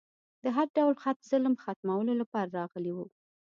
د 0.43 0.45
هر 0.55 0.67
ډول 0.77 0.93
ظلم 1.29 1.53
ختمولو 1.63 2.13
لپاره 2.21 2.53
راغلی 2.59 2.91
و 2.93 2.97